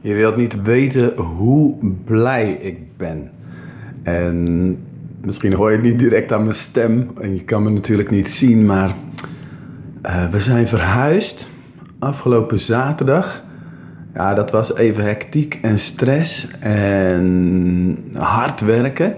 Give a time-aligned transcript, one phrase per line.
[0.00, 3.30] Je wilt niet weten hoe blij ik ben.
[4.02, 4.78] En
[5.24, 7.10] misschien hoor je het niet direct aan mijn stem.
[7.20, 8.94] En je kan me natuurlijk niet zien, maar
[10.06, 11.48] uh, we zijn verhuisd
[11.98, 13.42] afgelopen zaterdag.
[14.14, 19.16] Ja, dat was even hectiek en stress en hard werken.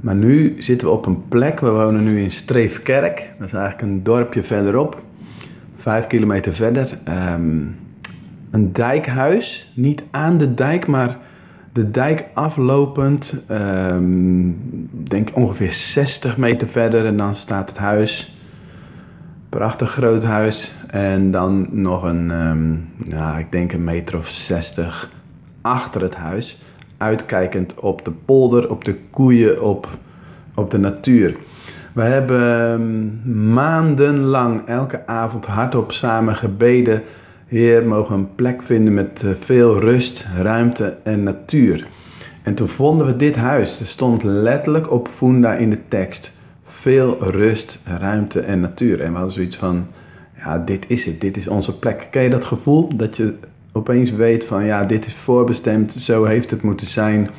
[0.00, 3.30] Maar nu zitten we op een plek, we wonen nu in Streefkerk.
[3.38, 5.02] Dat is eigenlijk een dorpje verderop,
[5.76, 6.98] vijf kilometer verder.
[7.34, 7.76] Um,
[8.54, 11.16] een dijkhuis, niet aan de dijk, maar
[11.72, 13.44] de dijk aflopend.
[13.50, 18.36] Um, denk ongeveer 60 meter verder en dan staat het huis.
[19.48, 20.72] Prachtig groot huis.
[20.86, 22.88] En dan nog een, um,
[23.38, 25.10] ik denk een meter of 60
[25.60, 26.62] achter het huis.
[26.96, 29.88] Uitkijkend op de polder, op de koeien, op,
[30.54, 31.36] op de natuur.
[31.92, 37.02] We hebben um, maandenlang elke avond hardop samen gebeden
[37.46, 41.86] Heer, mogen een plek vinden met eh, veel rust, ruimte en natuur.
[42.42, 43.80] En toen vonden we dit huis.
[43.80, 46.32] Er stond letterlijk op funda in de tekst.
[46.64, 49.00] Veel rust, ruimte en natuur.
[49.00, 49.86] En we hadden zoiets van,
[50.36, 51.20] ja, dit is het.
[51.20, 52.08] Dit is onze plek.
[52.10, 52.96] Ken je dat gevoel?
[52.96, 53.34] Dat je
[53.72, 55.92] opeens weet van, ja, dit is voorbestemd.
[55.92, 57.30] Zo heeft het moeten zijn.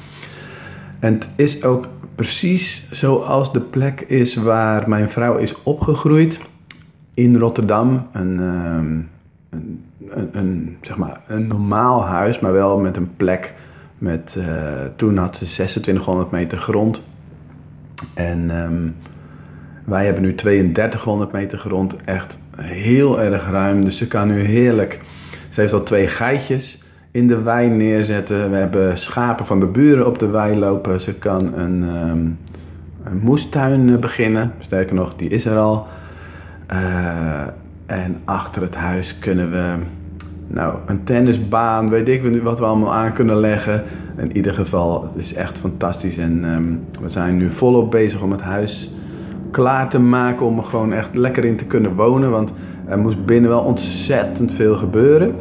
[1.00, 6.40] En het is ook precies zoals de plek is waar mijn vrouw is opgegroeid.
[7.14, 8.08] In Rotterdam.
[8.12, 8.40] Een...
[8.40, 8.98] Ehm,
[10.32, 13.54] een, zeg maar, een normaal huis, maar wel met een plek.
[13.98, 14.46] Met, uh,
[14.96, 17.02] toen had ze 2600 meter grond.
[18.14, 18.96] En um,
[19.86, 21.96] wij hebben nu 3200 meter grond.
[22.06, 23.84] Echt heel erg ruim.
[23.84, 25.00] Dus ze kan nu heerlijk.
[25.50, 28.52] Ze heeft al twee geitjes in de wei neerzetten.
[28.52, 31.02] We hebben schapen van de buren op de wei lopen.
[31.02, 32.38] Ze kan een, um,
[33.04, 34.54] een moestuin eh, beginnen.
[34.60, 35.88] Sterker nog, die is er al.
[36.72, 37.48] Uh,
[37.86, 39.74] en achter het huis kunnen we
[40.48, 43.84] nou, een tennisbaan, weet ik wat we allemaal aan kunnen leggen.
[44.18, 46.18] In ieder geval, het is echt fantastisch.
[46.18, 48.92] En um, we zijn nu volop bezig om het huis
[49.52, 52.32] klaar te maken om er gewoon echt lekker in te kunnen wonen.
[52.32, 52.54] Want
[52.88, 55.36] er moest binnen wel ontzettend veel gebeuren.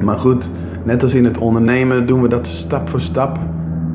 [0.00, 0.50] Maar goed,
[0.84, 3.38] net als in het ondernemen doen we dat stap voor stap.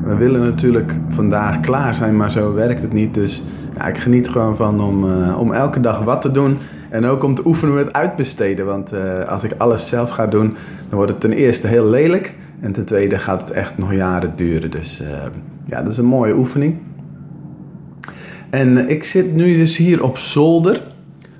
[0.04, 3.14] We willen natuurlijk vandaag klaar zijn, maar zo werkt het niet.
[3.14, 3.42] Dus
[3.76, 6.58] ja, ik geniet gewoon van om, uh, om elke dag wat te doen.
[6.90, 8.66] En ook om te oefenen met uitbesteden.
[8.66, 10.56] Want uh, als ik alles zelf ga doen,
[10.88, 12.34] dan wordt het ten eerste heel lelijk.
[12.60, 14.70] En ten tweede gaat het echt nog jaren duren.
[14.70, 15.08] Dus uh,
[15.64, 16.76] ja, dat is een mooie oefening.
[18.50, 20.82] En ik zit nu dus hier op zolder.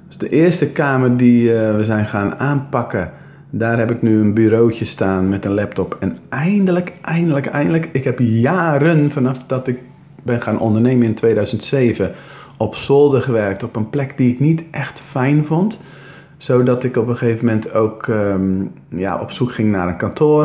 [0.07, 3.11] Dus de eerste kamer die we zijn gaan aanpakken.
[3.51, 5.97] Daar heb ik nu een bureautje staan met een laptop.
[6.01, 7.89] En eindelijk, eindelijk, eindelijk.
[7.93, 9.79] Ik heb jaren vanaf dat ik
[10.27, 12.15] ben gaan ondernemen in 2007
[12.57, 13.63] op zolder gewerkt.
[13.63, 15.81] Op een plek die ik niet echt fijn vond.
[16.37, 20.45] Zodat ik op een gegeven moment ook um, ja, op zoek ging naar een kantoor.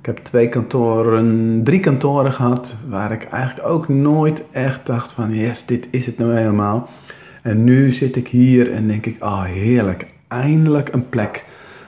[0.00, 2.76] Ik heb twee kantoren, drie kantoren gehad.
[2.88, 6.88] Waar ik eigenlijk ook nooit echt dacht van yes, dit is het nou helemaal.
[7.42, 10.06] En nu zit ik hier en denk ik, oh heerlijk.
[10.28, 11.44] Eindelijk een plek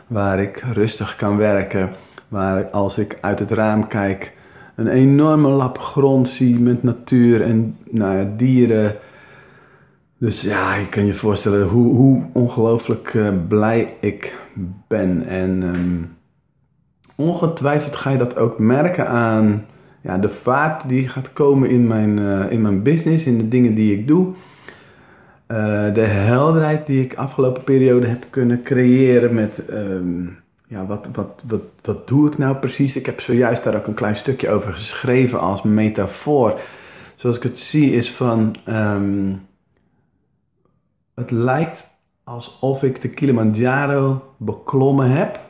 [0.06, 1.90] waar ik rustig kan werken.
[2.28, 4.32] Waar als ik uit het raam kijk,
[4.74, 8.96] een enorme lap grond zie met natuur en nou ja, dieren.
[10.18, 14.34] Dus ja, je kan je voorstellen hoe, hoe ongelooflijk uh, blij ik
[14.88, 15.26] ben.
[15.26, 16.16] En um,
[17.14, 19.64] ongetwijfeld ga je dat ook merken aan
[20.00, 23.74] ja, de vaart die gaat komen in mijn, uh, in mijn business, in de dingen
[23.74, 24.26] die ik doe.
[25.48, 31.42] Uh, de helderheid die ik afgelopen periode heb kunnen creëren met um, ja, wat, wat,
[31.46, 32.96] wat, wat doe ik nou precies?
[32.96, 36.60] Ik heb zojuist daar ook een klein stukje over geschreven als metafoor.
[37.16, 39.46] Zoals ik het zie is van, um,
[41.14, 41.86] het lijkt
[42.24, 45.40] alsof ik de Kilimanjaro beklommen heb.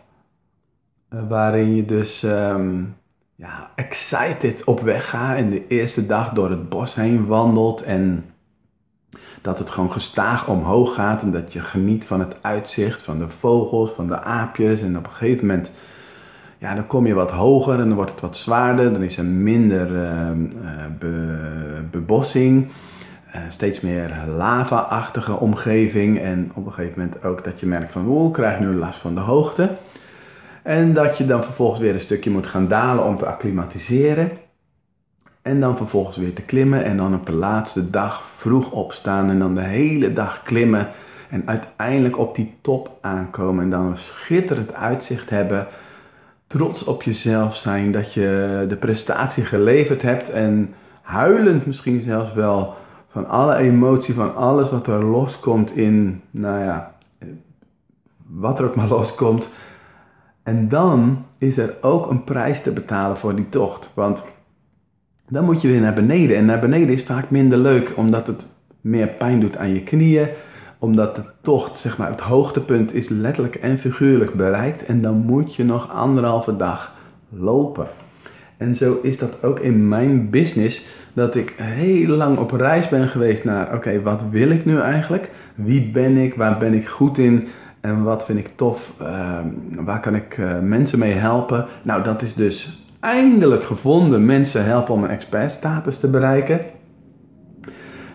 [1.11, 2.97] Uh, waarin je dus um,
[3.35, 8.34] ja, excited op weg gaat en de eerste dag door het bos heen wandelt en
[9.45, 13.29] dat het gewoon gestaag omhoog gaat en dat je geniet van het uitzicht, van de
[13.29, 14.83] vogels, van de aapjes.
[14.83, 15.71] En op een gegeven moment,
[16.59, 18.93] ja, dan kom je wat hoger en dan wordt het wat zwaarder.
[18.93, 20.31] Dan is er minder uh,
[20.99, 22.69] be, bebossing,
[23.35, 26.21] uh, steeds meer lava-achtige omgeving.
[26.21, 29.15] En op een gegeven moment ook dat je merkt van, oeh, krijg nu last van
[29.15, 29.69] de hoogte.
[30.63, 34.31] En dat je dan vervolgens weer een stukje moet gaan dalen om te acclimatiseren.
[35.45, 39.39] En dan vervolgens weer te klimmen en dan op de laatste dag vroeg opstaan en
[39.39, 40.89] dan de hele dag klimmen.
[41.31, 45.67] En uiteindelijk op die top aankomen en dan een schitterend uitzicht hebben.
[46.47, 52.75] Trots op jezelf zijn dat je de prestatie geleverd hebt en huilend misschien zelfs wel
[53.09, 56.95] van alle emotie, van alles wat er loskomt in, nou ja,
[58.27, 59.49] wat er ook maar loskomt.
[60.43, 63.91] En dan is er ook een prijs te betalen voor die tocht.
[63.95, 64.23] Want
[65.29, 66.37] dan moet je weer naar beneden.
[66.37, 68.47] En naar beneden is vaak minder leuk, omdat het
[68.81, 70.29] meer pijn doet aan je knieën.
[70.79, 74.85] Omdat de tocht, zeg maar, het hoogtepunt is letterlijk en figuurlijk bereikt.
[74.85, 76.93] En dan moet je nog anderhalve dag
[77.29, 77.87] lopen.
[78.57, 80.87] En zo is dat ook in mijn business.
[81.13, 85.31] Dat ik heel lang op reis ben geweest naar, oké, wat wil ik nu eigenlijk?
[85.55, 86.35] Wie ben ik?
[86.35, 87.49] Waar ben ik goed in?
[87.81, 88.93] En wat vind ik tof?
[89.01, 91.67] Ehm, waar kan ik uh, mensen mee helpen?
[91.83, 94.25] Nou, dat is dus eindelijk gevonden.
[94.25, 96.61] Mensen helpen om een expertstatus te bereiken.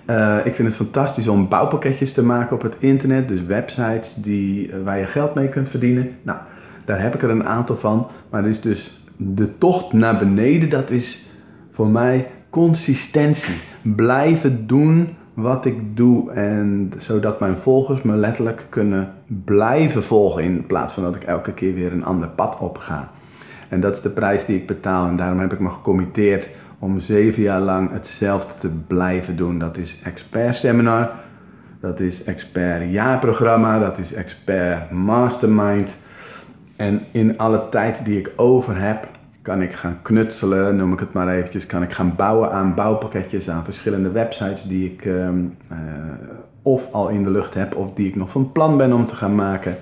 [0.09, 3.27] Uh, ik vind het fantastisch om bouwpakketjes te maken op het internet.
[3.27, 6.09] Dus websites die, uh, waar je geld mee kunt verdienen.
[6.21, 6.37] Nou,
[6.85, 8.07] daar heb ik er een aantal van.
[8.29, 10.69] Maar er is dus de tocht naar beneden.
[10.69, 11.29] Dat is
[11.71, 13.55] voor mij consistentie.
[13.81, 16.31] Blijven doen wat ik doe.
[16.31, 19.13] En zodat mijn volgers me letterlijk kunnen
[19.45, 20.43] blijven volgen.
[20.43, 23.09] In plaats van dat ik elke keer weer een ander pad op ga.
[23.69, 25.07] En dat is de prijs die ik betaal.
[25.07, 26.49] En daarom heb ik me gecommitteerd
[26.79, 29.59] om zeven jaar lang hetzelfde te blijven doen.
[29.59, 31.09] Dat is expert seminar.
[31.79, 33.79] Dat is expert jaarprogramma.
[33.79, 35.89] Dat is expert mastermind.
[36.75, 39.07] En in alle tijd die ik over heb,
[39.41, 41.65] kan ik gaan knutselen, noem ik het maar eventjes.
[41.65, 45.29] Kan ik gaan bouwen aan bouwpakketjes, aan verschillende websites die ik uh,
[46.61, 49.15] of al in de lucht heb, of die ik nog van plan ben om te
[49.15, 49.77] gaan maken.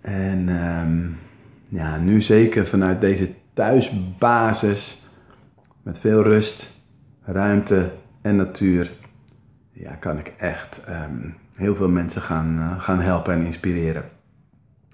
[0.00, 0.82] En uh,
[1.68, 5.02] ja, nu zeker vanuit deze thuisbasis,
[5.82, 6.80] met veel rust,
[7.24, 7.90] ruimte
[8.22, 8.90] en natuur,
[9.72, 14.04] ja, kan ik echt um, heel veel mensen gaan, uh, gaan helpen en inspireren.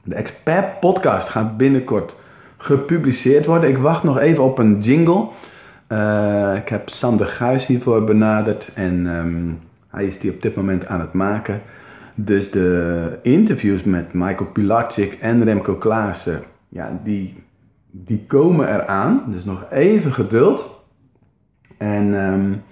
[0.04, 2.14] De Expert Podcast gaat binnenkort
[2.56, 3.68] gepubliceerd worden.
[3.68, 5.28] Ik wacht nog even op een jingle.
[5.88, 9.58] Uh, ik heb Sander Guis hiervoor benaderd en um,
[9.88, 11.62] hij is die op dit moment aan het maken.
[12.14, 17.42] Dus de interviews met Michael Pilatschik en Remco Klaassen, ja, die,
[17.90, 19.24] die komen eraan.
[19.26, 20.78] Dus nog even geduld.
[21.78, 22.62] En um,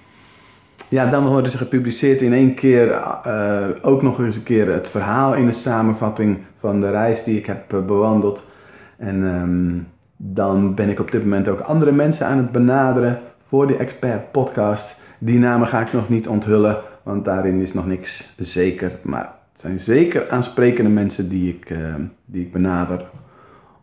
[0.88, 3.02] ja, dan worden ze gepubliceerd in één keer.
[3.26, 7.38] Uh, ook nog eens een keer het verhaal in de samenvatting van de reis die
[7.38, 8.50] ik heb uh, bewandeld.
[8.96, 13.66] En um, dan ben ik op dit moment ook andere mensen aan het benaderen voor
[13.66, 14.96] die expert podcast.
[15.18, 18.92] Die namen ga ik nog niet onthullen, want daarin is nog niks zeker.
[19.02, 23.04] Maar het zijn zeker aansprekende mensen die ik, uh, die ik benader.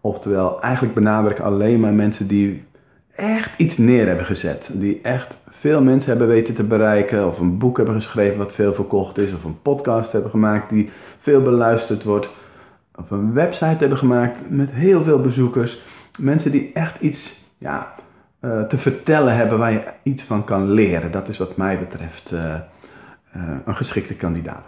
[0.05, 2.63] Oftewel, eigenlijk benader ik alleen maar mensen die
[3.15, 4.71] echt iets neer hebben gezet.
[4.73, 7.27] Die echt veel mensen hebben weten te bereiken.
[7.27, 9.33] Of een boek hebben geschreven wat veel verkocht is.
[9.33, 12.29] Of een podcast hebben gemaakt die veel beluisterd wordt
[12.95, 15.81] of een website hebben gemaakt met heel veel bezoekers.
[16.17, 17.93] Mensen die echt iets ja,
[18.41, 21.11] uh, te vertellen hebben waar je iets van kan leren.
[21.11, 22.39] Dat is wat mij betreft uh,
[23.35, 24.65] uh, een geschikte kandidaat.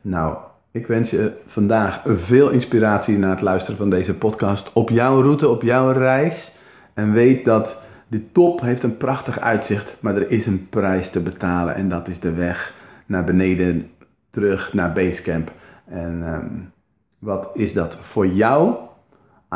[0.00, 0.36] Nou,
[0.72, 5.48] ik wens je vandaag veel inspiratie na het luisteren van deze podcast op jouw route,
[5.48, 6.52] op jouw reis.
[6.94, 11.20] En weet dat de top heeft een prachtig uitzicht, maar er is een prijs te
[11.20, 11.74] betalen.
[11.74, 12.74] En dat is de weg
[13.06, 13.90] naar beneden,
[14.30, 15.52] terug naar Basecamp.
[15.84, 16.72] En um,
[17.18, 18.74] wat is dat voor jou?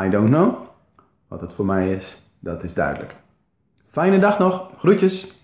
[0.03, 0.55] I don't know.
[1.27, 3.15] Wat het voor mij is, dat is duidelijk.
[3.87, 4.71] Fijne dag nog.
[4.77, 5.36] Groetjes.